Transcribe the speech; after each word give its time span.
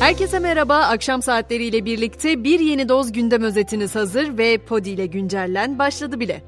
Herkese 0.00 0.38
merhaba. 0.38 0.76
Akşam 0.76 1.22
saatleriyle 1.22 1.84
birlikte 1.84 2.44
bir 2.44 2.60
yeni 2.60 2.88
doz 2.88 3.12
gündem 3.12 3.42
özetiniz 3.42 3.94
hazır 3.94 4.38
ve 4.38 4.58
Podi 4.58 4.90
ile 4.90 5.06
güncellen 5.06 5.78
başladı 5.78 6.20
bile. 6.20 6.42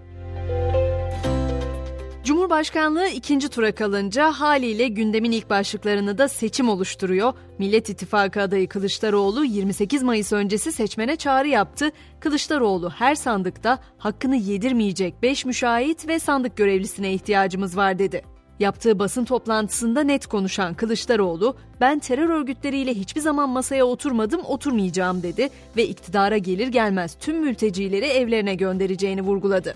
Cumhurbaşkanlığı 2.25 3.09
ikinci 3.09 3.49
tura 3.49 3.75
kalınca 3.75 4.33
haliyle 4.33 4.89
gündemin 4.89 5.33
ilk 5.33 5.51
başlıklarını 5.51 6.19
da 6.19 6.29
seçim 6.29 6.69
oluşturuyor. 6.69 7.33
Millet 7.59 7.91
İttifakı 7.91 8.43
adayı 8.43 8.69
Kılıçdaroğlu 8.69 9.45
28 9.45 10.03
Mayıs 10.03 10.33
öncesi 10.33 10.73
seçmene 10.73 11.17
çağrı 11.17 11.49
yaptı. 11.49 11.91
Kılıçdaroğlu 12.21 12.91
her 12.91 13.15
sandıkta 13.15 13.79
hakkını 13.99 14.37
yedirmeyecek 14.37 15.23
5 15.23 15.45
müşahit 15.45 16.09
ve 16.09 16.19
sandık 16.19 16.57
görevlisine 16.57 17.13
ihtiyacımız 17.13 17.77
var 17.77 17.99
dedi. 17.99 18.38
Yaptığı 18.61 18.99
basın 18.99 19.25
toplantısında 19.25 20.01
net 20.01 20.27
konuşan 20.27 20.75
Kılıçdaroğlu, 20.75 21.57
ben 21.81 21.99
terör 21.99 22.29
örgütleriyle 22.29 22.95
hiçbir 22.95 23.21
zaman 23.21 23.49
masaya 23.49 23.85
oturmadım, 23.85 24.41
oturmayacağım 24.45 25.23
dedi 25.23 25.49
ve 25.77 25.87
iktidara 25.87 26.39
gelir 26.39 26.69
gelmez 26.69 27.17
tüm 27.21 27.41
mültecileri 27.41 28.07
evlerine 28.07 28.55
göndereceğini 28.55 29.23
vurguladı. 29.23 29.75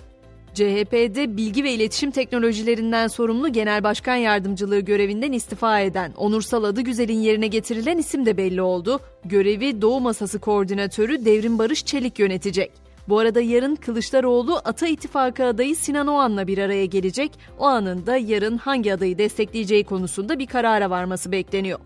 CHP'de 0.55 1.37
bilgi 1.37 1.65
ve 1.65 1.73
iletişim 1.73 2.11
teknolojilerinden 2.11 3.09
sorumlu 3.09 3.53
Genel 3.53 3.85
Başkan 3.85 4.17
Yardımcılığı 4.17 4.81
görevinden 4.81 5.33
istifa 5.33 5.81
eden 5.81 6.13
Onursal 6.17 6.65
Adıgüzel'in 6.65 7.21
yerine 7.21 7.47
getirilen 7.47 7.99
isim 7.99 8.27
de 8.27 8.37
belli 8.37 8.63
oldu. 8.63 9.01
Görevi 9.25 9.83
Doğu 9.83 10.01
Masası 10.01 10.39
Koordinatörü 10.39 11.25
Devrim 11.25 11.59
Barış 11.59 11.85
Çelik 11.85 12.19
yönetecek. 12.19 12.73
Bu 13.09 13.19
arada 13.19 13.41
yarın 13.41 13.75
Kılıçdaroğlu 13.75 14.61
Ata 14.65 14.87
İttifakı 14.87 15.45
adayı 15.45 15.77
Sinan 15.77 16.07
Oğan'la 16.07 16.47
bir 16.47 16.59
araya 16.59 16.87
gelecek. 16.87 17.33
O 17.59 17.67
anın 17.67 18.07
da 18.07 18.17
yarın 18.17 18.59
hangi 18.59 18.95
adayı 18.95 19.19
destekleyeceği 19.19 19.85
konusunda 19.85 20.39
bir 20.39 20.47
karara 20.47 20.91
varması 20.91 21.33
bekleniyor. 21.33 21.79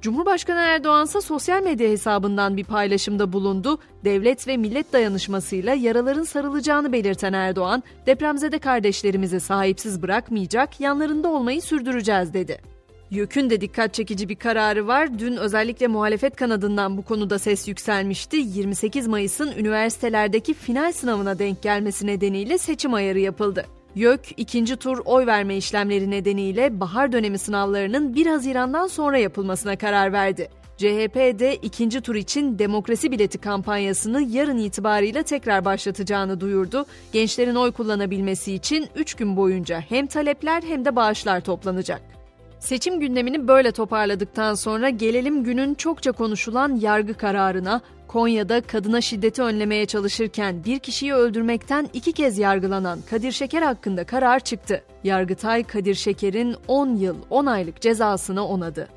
Cumhurbaşkanı 0.00 0.58
Erdoğan 0.58 1.04
ise 1.04 1.20
sosyal 1.20 1.62
medya 1.62 1.88
hesabından 1.88 2.56
bir 2.56 2.64
paylaşımda 2.64 3.32
bulundu. 3.32 3.78
Devlet 4.04 4.48
ve 4.48 4.56
millet 4.56 4.92
dayanışmasıyla 4.92 5.74
yaraların 5.74 6.22
sarılacağını 6.22 6.92
belirten 6.92 7.32
Erdoğan, 7.32 7.82
depremzede 8.06 8.58
kardeşlerimizi 8.58 9.40
sahipsiz 9.40 10.02
bırakmayacak, 10.02 10.80
yanlarında 10.80 11.28
olmayı 11.28 11.62
sürdüreceğiz 11.62 12.34
dedi. 12.34 12.77
YÖK'ün 13.10 13.50
de 13.50 13.60
dikkat 13.60 13.94
çekici 13.94 14.28
bir 14.28 14.36
kararı 14.36 14.86
var. 14.86 15.18
Dün 15.18 15.36
özellikle 15.36 15.86
muhalefet 15.86 16.36
kanadından 16.36 16.96
bu 16.96 17.02
konuda 17.02 17.38
ses 17.38 17.68
yükselmişti. 17.68 18.36
28 18.36 19.06
Mayıs'ın 19.06 19.52
üniversitelerdeki 19.58 20.54
final 20.54 20.92
sınavına 20.92 21.38
denk 21.38 21.62
gelmesi 21.62 22.06
nedeniyle 22.06 22.58
seçim 22.58 22.94
ayarı 22.94 23.18
yapıldı. 23.18 23.66
YÖK 23.94 24.20
ikinci 24.36 24.76
tur 24.76 24.98
oy 25.04 25.26
verme 25.26 25.56
işlemleri 25.56 26.10
nedeniyle 26.10 26.80
bahar 26.80 27.12
dönemi 27.12 27.38
sınavlarının 27.38 28.14
1 28.14 28.26
Haziran'dan 28.26 28.86
sonra 28.86 29.18
yapılmasına 29.18 29.76
karar 29.76 30.12
verdi. 30.12 30.48
CHP 30.76 31.14
de 31.14 31.56
ikinci 31.62 32.00
tur 32.00 32.14
için 32.14 32.58
demokrasi 32.58 33.12
bileti 33.12 33.38
kampanyasını 33.38 34.22
yarın 34.22 34.58
itibarıyla 34.58 35.22
tekrar 35.22 35.64
başlatacağını 35.64 36.40
duyurdu. 36.40 36.86
Gençlerin 37.12 37.54
oy 37.54 37.72
kullanabilmesi 37.72 38.54
için 38.54 38.88
3 38.96 39.14
gün 39.14 39.36
boyunca 39.36 39.80
hem 39.80 40.06
talepler 40.06 40.62
hem 40.62 40.84
de 40.84 40.96
bağışlar 40.96 41.40
toplanacak. 41.40 42.17
Seçim 42.60 43.00
gündemini 43.00 43.48
böyle 43.48 43.72
toparladıktan 43.72 44.54
sonra 44.54 44.88
gelelim 44.88 45.44
günün 45.44 45.74
çokça 45.74 46.12
konuşulan 46.12 46.76
yargı 46.76 47.14
kararına. 47.14 47.80
Konya'da 48.08 48.60
kadına 48.60 49.00
şiddeti 49.00 49.42
önlemeye 49.42 49.86
çalışırken 49.86 50.64
bir 50.64 50.78
kişiyi 50.78 51.14
öldürmekten 51.14 51.88
iki 51.92 52.12
kez 52.12 52.38
yargılanan 52.38 52.98
Kadir 53.10 53.32
Şeker 53.32 53.62
hakkında 53.62 54.04
karar 54.04 54.40
çıktı. 54.40 54.82
Yargıtay 55.04 55.64
Kadir 55.64 55.94
Şeker'in 55.94 56.56
10 56.68 56.96
yıl 56.96 57.16
10 57.30 57.46
aylık 57.46 57.80
cezasını 57.80 58.46
onadı. 58.46 58.88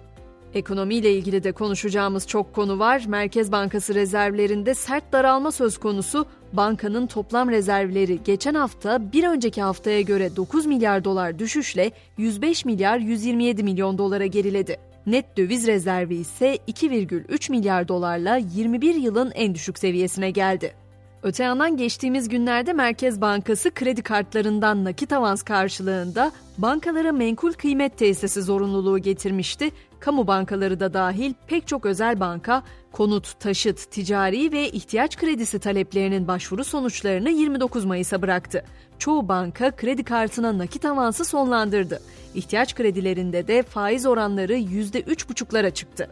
Ekonomiyle 0.53 1.13
ilgili 1.13 1.43
de 1.43 1.51
konuşacağımız 1.51 2.27
çok 2.27 2.53
konu 2.53 2.79
var. 2.79 3.03
Merkez 3.07 3.51
Bankası 3.51 3.95
rezervlerinde 3.95 4.75
sert 4.75 5.13
daralma 5.13 5.51
söz 5.51 5.77
konusu. 5.77 6.25
Bankanın 6.53 7.07
toplam 7.07 7.49
rezervleri 7.49 8.23
geçen 8.23 8.53
hafta 8.53 9.11
bir 9.11 9.23
önceki 9.23 9.61
haftaya 9.61 10.01
göre 10.01 10.35
9 10.35 10.65
milyar 10.65 11.03
dolar 11.03 11.39
düşüşle 11.39 11.91
105 12.17 12.65
milyar 12.65 12.97
127 12.97 13.63
milyon 13.63 13.97
dolara 13.97 14.25
geriledi. 14.25 14.77
Net 15.05 15.37
döviz 15.37 15.67
rezervi 15.67 16.15
ise 16.15 16.55
2,3 16.67 17.51
milyar 17.51 17.87
dolarla 17.87 18.35
21 18.35 18.95
yılın 18.95 19.31
en 19.35 19.55
düşük 19.55 19.79
seviyesine 19.79 20.31
geldi. 20.31 20.80
Öte 21.23 21.43
yandan 21.43 21.77
geçtiğimiz 21.77 22.29
günlerde 22.29 22.73
Merkez 22.73 23.21
Bankası 23.21 23.71
kredi 23.71 24.01
kartlarından 24.01 24.83
nakit 24.83 25.13
avans 25.13 25.43
karşılığında 25.43 26.31
bankalara 26.57 27.11
menkul 27.11 27.53
kıymet 27.53 27.97
tesisi 27.97 28.41
zorunluluğu 28.41 28.99
getirmişti. 28.99 29.71
Kamu 29.99 30.27
bankaları 30.27 30.79
da 30.79 30.93
dahil 30.93 31.33
pek 31.47 31.67
çok 31.67 31.85
özel 31.85 32.19
banka 32.19 32.63
konut, 32.91 33.39
taşıt, 33.39 33.91
ticari 33.91 34.51
ve 34.51 34.69
ihtiyaç 34.69 35.17
kredisi 35.17 35.59
taleplerinin 35.59 36.27
başvuru 36.27 36.63
sonuçlarını 36.63 37.29
29 37.29 37.85
Mayıs'a 37.85 38.21
bıraktı. 38.21 38.65
Çoğu 38.99 39.27
banka 39.27 39.71
kredi 39.71 40.03
kartına 40.03 40.57
nakit 40.57 40.85
avansı 40.85 41.25
sonlandırdı. 41.25 42.01
İhtiyaç 42.35 42.75
kredilerinde 42.75 43.47
de 43.47 43.63
faiz 43.63 44.05
oranları 44.05 44.53
%3,5'lara 44.53 45.73
çıktı. 45.73 46.09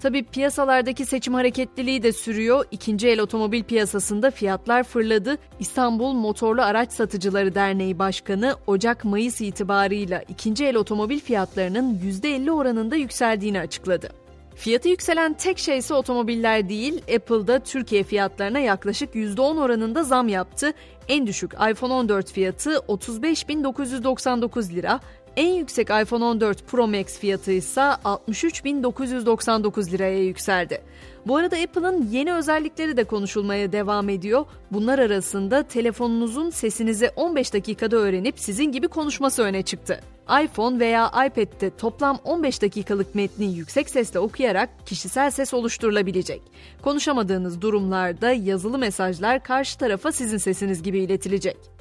Tabi 0.00 0.22
piyasalardaki 0.22 1.06
seçim 1.06 1.34
hareketliliği 1.34 2.02
de 2.02 2.12
sürüyor. 2.12 2.64
İkinci 2.70 3.08
el 3.08 3.20
otomobil 3.20 3.62
piyasasında 3.62 4.30
fiyatlar 4.30 4.82
fırladı. 4.82 5.38
İstanbul 5.60 6.12
Motorlu 6.12 6.62
Araç 6.62 6.92
Satıcıları 6.92 7.54
Derneği 7.54 7.98
Başkanı 7.98 8.56
Ocak-Mayıs 8.66 9.40
itibarıyla 9.40 10.22
ikinci 10.28 10.66
el 10.66 10.76
otomobil 10.76 11.20
fiyatlarının 11.20 12.00
%50 12.22 12.50
oranında 12.50 12.96
yükseldiğini 12.96 13.60
açıkladı. 13.60 14.26
Fiyatı 14.56 14.88
yükselen 14.88 15.34
tek 15.34 15.58
şey 15.58 15.78
ise 15.78 15.94
otomobiller 15.94 16.68
değil, 16.68 17.02
Apple'da 17.16 17.58
Türkiye 17.58 18.02
fiyatlarına 18.02 18.58
yaklaşık 18.58 19.14
%10 19.14 19.60
oranında 19.60 20.02
zam 20.02 20.28
yaptı. 20.28 20.72
En 21.08 21.26
düşük 21.26 21.52
iPhone 21.70 21.92
14 21.92 22.32
fiyatı 22.32 22.70
35.999 22.70 24.74
lira, 24.74 25.00
en 25.36 25.54
yüksek 25.54 25.90
iPhone 25.90 26.24
14 26.24 26.66
Pro 26.66 26.88
Max 26.88 27.18
fiyatı 27.18 27.52
ise 27.52 27.80
63.999 27.80 29.90
liraya 29.90 30.24
yükseldi. 30.24 30.82
Bu 31.26 31.36
arada 31.36 31.56
Apple'ın 31.56 32.08
yeni 32.10 32.34
özellikleri 32.34 32.96
de 32.96 33.04
konuşulmaya 33.04 33.72
devam 33.72 34.08
ediyor. 34.08 34.46
Bunlar 34.72 34.98
arasında 34.98 35.62
telefonunuzun 35.62 36.50
sesinizi 36.50 37.10
15 37.16 37.54
dakikada 37.54 37.96
öğrenip 37.96 38.38
sizin 38.38 38.72
gibi 38.72 38.88
konuşması 38.88 39.42
öne 39.42 39.62
çıktı. 39.62 40.00
iPhone 40.44 40.80
veya 40.80 41.10
iPad'de 41.26 41.76
toplam 41.76 42.18
15 42.24 42.62
dakikalık 42.62 43.14
metni 43.14 43.54
yüksek 43.54 43.90
sesle 43.90 44.18
okuyarak 44.18 44.86
kişisel 44.86 45.30
ses 45.30 45.54
oluşturulabilecek. 45.54 46.42
Konuşamadığınız 46.82 47.60
durumlarda 47.60 48.32
yazılı 48.32 48.78
mesajlar 48.78 49.42
karşı 49.42 49.78
tarafa 49.78 50.12
sizin 50.12 50.38
sesiniz 50.38 50.82
gibi 50.82 50.98
iletilecek. 50.98 51.75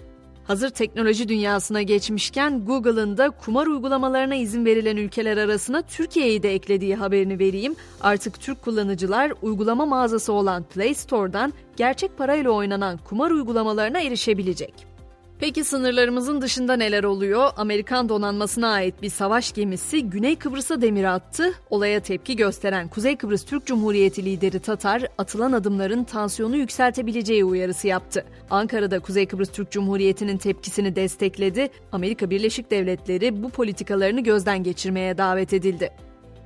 Hazır 0.47 0.69
teknoloji 0.69 1.27
dünyasına 1.27 1.81
geçmişken 1.81 2.65
Google'ın 2.65 3.17
da 3.17 3.29
kumar 3.29 3.67
uygulamalarına 3.67 4.35
izin 4.35 4.65
verilen 4.65 4.97
ülkeler 4.97 5.37
arasına 5.37 5.81
Türkiye'yi 5.81 6.43
de 6.43 6.53
eklediği 6.53 6.95
haberini 6.95 7.39
vereyim. 7.39 7.75
Artık 8.01 8.39
Türk 8.41 8.61
kullanıcılar 8.61 9.33
uygulama 9.41 9.85
mağazası 9.85 10.33
olan 10.33 10.63
Play 10.63 10.93
Store'dan 10.93 11.53
gerçek 11.77 12.17
parayla 12.17 12.51
oynanan 12.51 12.97
kumar 12.97 13.31
uygulamalarına 13.31 13.99
erişebilecek. 13.99 14.94
Peki 15.39 15.63
sınırlarımızın 15.63 16.41
dışında 16.41 16.75
neler 16.75 17.03
oluyor? 17.03 17.51
Amerikan 17.57 18.09
donanmasına 18.09 18.67
ait 18.71 19.01
bir 19.01 19.09
savaş 19.09 19.53
gemisi 19.53 20.09
Güney 20.09 20.35
Kıbrıs'a 20.35 20.81
demir 20.81 21.03
attı. 21.03 21.53
Olaya 21.69 21.99
tepki 21.99 22.35
gösteren 22.35 22.87
Kuzey 22.87 23.15
Kıbrıs 23.15 23.45
Türk 23.45 23.65
Cumhuriyeti 23.65 24.25
lideri 24.25 24.59
Tatar, 24.59 25.03
atılan 25.17 25.51
adımların 25.51 26.03
tansiyonu 26.03 26.57
yükseltebileceği 26.57 27.45
uyarısı 27.45 27.87
yaptı. 27.87 28.25
Ankara'da 28.49 28.99
Kuzey 28.99 29.25
Kıbrıs 29.25 29.51
Türk 29.51 29.71
Cumhuriyeti'nin 29.71 30.37
tepkisini 30.37 30.95
destekledi. 30.95 31.69
Amerika 31.91 32.29
Birleşik 32.29 32.71
Devletleri 32.71 33.43
bu 33.43 33.49
politikalarını 33.49 34.21
gözden 34.21 34.63
geçirmeye 34.63 35.17
davet 35.17 35.53
edildi. 35.53 35.89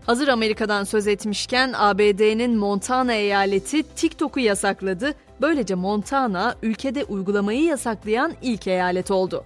Hazır 0.06 0.28
Amerika'dan 0.28 0.84
söz 0.84 1.08
etmişken 1.08 1.74
ABD'nin 1.78 2.58
Montana 2.58 3.14
eyaleti 3.14 3.84
TikTok'u 3.84 4.40
yasakladı. 4.40 5.14
Böylece 5.42 5.76
Montana 5.76 6.56
ülkede 6.64 7.04
uygulamayı 7.04 7.64
yasaklayan 7.64 8.34
ilk 8.42 8.68
eyalet 8.68 9.12
oldu. 9.12 9.46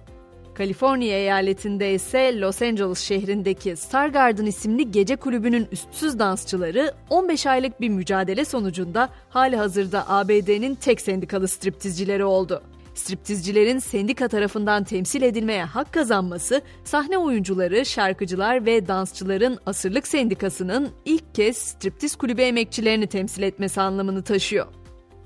Kaliforniya 0.54 1.18
eyaletinde 1.18 1.94
ise 1.94 2.40
Los 2.40 2.62
Angeles 2.62 2.98
şehrindeki 2.98 3.76
Star 3.76 4.08
Garden 4.08 4.46
isimli 4.46 4.90
gece 4.90 5.16
kulübünün 5.16 5.68
üstsüz 5.72 6.18
dansçıları 6.18 6.94
15 7.10 7.46
aylık 7.46 7.80
bir 7.80 7.88
mücadele 7.88 8.44
sonucunda 8.44 9.08
hali 9.28 9.56
hazırda 9.56 10.08
ABD'nin 10.08 10.74
tek 10.74 11.00
sendikalı 11.00 11.48
striptizcileri 11.48 12.24
oldu. 12.24 12.62
Striptizcilerin 12.94 13.78
sendika 13.78 14.28
tarafından 14.28 14.84
temsil 14.84 15.22
edilmeye 15.22 15.64
hak 15.64 15.92
kazanması, 15.92 16.62
sahne 16.84 17.18
oyuncuları, 17.18 17.86
şarkıcılar 17.86 18.66
ve 18.66 18.88
dansçıların 18.88 19.58
asırlık 19.66 20.06
sendikasının 20.06 20.88
ilk 21.04 21.34
kez 21.34 21.56
striptiz 21.56 22.16
kulübü 22.16 22.42
emekçilerini 22.42 23.06
temsil 23.06 23.42
etmesi 23.42 23.80
anlamını 23.80 24.22
taşıyor. 24.22 24.66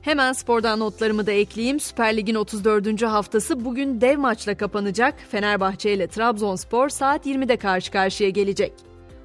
Hemen 0.02 0.32
spordan 0.32 0.80
notlarımı 0.80 1.26
da 1.26 1.32
ekleyeyim. 1.32 1.80
Süper 1.80 2.16
Lig'in 2.16 2.34
34. 2.34 3.02
haftası 3.02 3.64
bugün 3.64 4.00
dev 4.00 4.18
maçla 4.18 4.56
kapanacak. 4.56 5.14
Fenerbahçe 5.30 5.92
ile 5.92 6.06
Trabzonspor 6.06 6.88
saat 6.88 7.26
20'de 7.26 7.56
karşı 7.56 7.92
karşıya 7.92 8.30
gelecek. 8.30 8.72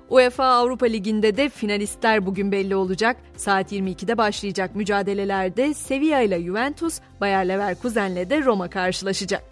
UEFA 0.09 0.45
Avrupa 0.45 0.85
Ligi'nde 0.85 1.37
de 1.37 1.49
finalistler 1.49 2.25
bugün 2.25 2.51
belli 2.51 2.75
olacak. 2.75 3.17
Saat 3.37 3.71
22'de 3.71 4.17
başlayacak 4.17 4.75
mücadelelerde 4.75 5.73
Sevilla 5.73 6.21
ile 6.21 6.43
Juventus, 6.43 6.99
Bayer 7.21 7.49
Leverkusen'le 7.49 8.29
de 8.29 8.45
Roma 8.45 8.69
karşılaşacak. 8.69 9.43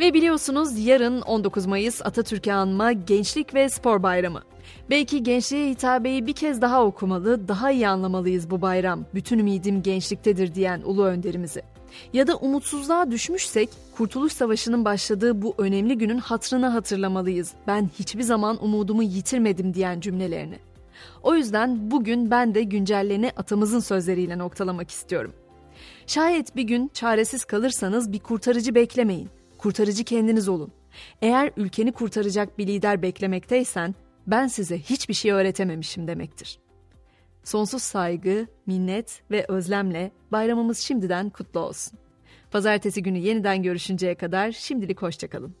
Ve 0.00 0.14
biliyorsunuz 0.14 0.78
yarın 0.78 1.20
19 1.20 1.66
Mayıs 1.66 2.02
Atatürk'ü 2.06 2.52
anma 2.52 2.92
Gençlik 2.92 3.54
ve 3.54 3.68
Spor 3.68 4.02
Bayramı. 4.02 4.42
Belki 4.90 5.22
gençliğe 5.22 5.70
hitabeyi 5.70 6.26
bir 6.26 6.32
kez 6.32 6.60
daha 6.60 6.84
okumalı, 6.84 7.48
daha 7.48 7.70
iyi 7.70 7.88
anlamalıyız 7.88 8.50
bu 8.50 8.62
bayram. 8.62 9.04
Bütün 9.14 9.38
ümidim 9.38 9.82
gençliktedir 9.82 10.54
diyen 10.54 10.82
ulu 10.84 11.04
önderimizi. 11.04 11.62
Ya 12.12 12.26
da 12.26 12.36
umutsuzluğa 12.36 13.10
düşmüşsek 13.10 13.68
Kurtuluş 13.96 14.32
Savaşı'nın 14.32 14.84
başladığı 14.84 15.42
bu 15.42 15.54
önemli 15.58 15.98
günün 15.98 16.18
hatrını 16.18 16.66
hatırlamalıyız. 16.66 17.52
Ben 17.66 17.90
hiçbir 17.98 18.22
zaman 18.22 18.64
umudumu 18.64 19.02
yitirmedim 19.02 19.74
diyen 19.74 20.00
cümlelerini. 20.00 20.58
O 21.22 21.34
yüzden 21.34 21.90
bugün 21.90 22.30
ben 22.30 22.54
de 22.54 22.62
güncellerini 22.62 23.30
atamızın 23.36 23.80
sözleriyle 23.80 24.38
noktalamak 24.38 24.90
istiyorum. 24.90 25.32
Şayet 26.06 26.56
bir 26.56 26.62
gün 26.62 26.90
çaresiz 26.94 27.44
kalırsanız 27.44 28.12
bir 28.12 28.20
kurtarıcı 28.20 28.74
beklemeyin. 28.74 29.30
Kurtarıcı 29.64 30.04
kendiniz 30.04 30.48
olun. 30.48 30.72
Eğer 31.22 31.50
ülkeni 31.56 31.92
kurtaracak 31.92 32.58
bir 32.58 32.66
lider 32.66 33.02
beklemekteysen 33.02 33.94
ben 34.26 34.46
size 34.46 34.78
hiçbir 34.78 35.14
şey 35.14 35.30
öğretememişim 35.30 36.08
demektir. 36.08 36.58
Sonsuz 37.44 37.82
saygı, 37.82 38.46
minnet 38.66 39.22
ve 39.30 39.44
özlemle 39.48 40.10
bayramımız 40.32 40.78
şimdiden 40.78 41.30
kutlu 41.30 41.60
olsun. 41.60 41.98
Pazartesi 42.50 43.02
günü 43.02 43.18
yeniden 43.18 43.62
görüşünceye 43.62 44.14
kadar 44.14 44.52
şimdilik 44.52 45.02
hoşçakalın. 45.02 45.54